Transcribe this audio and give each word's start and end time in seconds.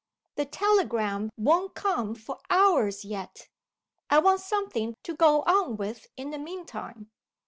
The 0.33 0.47
telegram 0.47 1.29
won't 1.37 1.75
come 1.75 2.15
for 2.15 2.39
hours 2.49 3.05
yet. 3.05 3.47
I 4.09 4.17
want 4.17 4.39
something 4.41 4.95
to 5.03 5.13
go 5.15 5.43
on 5.43 5.77
with 5.77 6.07
in 6.17 6.31
the 6.31 6.39
mean 6.39 6.65
time." 6.65 7.11